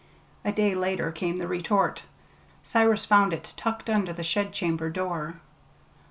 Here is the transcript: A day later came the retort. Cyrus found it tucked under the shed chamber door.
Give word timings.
A 0.43 0.51
day 0.51 0.73
later 0.73 1.11
came 1.11 1.37
the 1.37 1.47
retort. 1.47 2.01
Cyrus 2.63 3.05
found 3.05 3.33
it 3.33 3.53
tucked 3.55 3.87
under 3.87 4.11
the 4.13 4.23
shed 4.23 4.51
chamber 4.51 4.89
door. 4.89 5.35